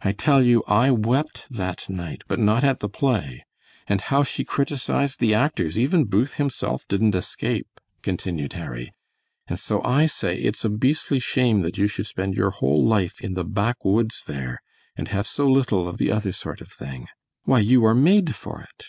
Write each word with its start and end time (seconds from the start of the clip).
I 0.00 0.10
tell 0.10 0.42
you 0.42 0.64
I 0.66 0.90
wept 0.90 1.46
that 1.48 1.88
night, 1.88 2.24
but 2.26 2.40
not 2.40 2.64
at 2.64 2.80
the 2.80 2.88
play. 2.88 3.46
And 3.86 4.00
how 4.00 4.24
she 4.24 4.42
criticised 4.44 5.20
the 5.20 5.32
actors; 5.32 5.78
even 5.78 6.06
Booth 6.06 6.38
himself 6.38 6.82
didn't 6.88 7.14
escape," 7.14 7.68
continued 8.02 8.54
Harry; 8.54 8.92
"and 9.46 9.56
so 9.60 9.80
I 9.84 10.06
say 10.06 10.36
it's 10.36 10.64
a 10.64 10.70
beastly 10.70 11.20
shame 11.20 11.60
that 11.60 11.78
you 11.78 11.86
should 11.86 12.06
spend 12.08 12.34
your 12.34 12.50
whole 12.50 12.84
life 12.84 13.20
in 13.20 13.34
the 13.34 13.44
backwoods 13.44 14.24
there 14.24 14.60
and 14.96 15.06
have 15.06 15.28
so 15.28 15.46
little 15.46 15.86
of 15.86 15.98
the 15.98 16.10
other 16.10 16.32
sort 16.32 16.60
of 16.60 16.66
thing. 16.72 17.06
Why 17.44 17.60
you 17.60 17.84
are 17.84 17.94
made 17.94 18.34
for 18.34 18.60
it!" 18.62 18.86